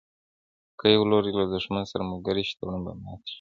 که 0.79 0.85
یو 0.95 1.03
لوری 1.11 1.31
له 1.39 1.45
دښمن 1.55 1.83
سره 1.91 2.03
ملګری 2.11 2.43
شي 2.47 2.53
تړون 2.59 2.79
ماتیږي. 3.03 3.29